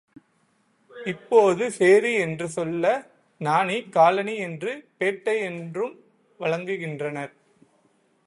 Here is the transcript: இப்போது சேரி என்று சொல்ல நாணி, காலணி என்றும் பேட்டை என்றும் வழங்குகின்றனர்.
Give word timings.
இப்போது 1.05 1.71
சேரி 1.71 2.13
என்று 2.13 2.47
சொல்ல 2.49 2.85
நாணி, 3.41 3.77
காலணி 3.89 4.35
என்றும் 4.37 4.81
பேட்டை 4.99 5.35
என்றும் 5.41 5.93
வழங்குகின்றனர். 6.39 7.31